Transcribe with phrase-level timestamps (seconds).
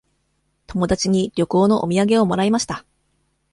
[0.65, 2.85] 友達に旅行のお土産をもらいました。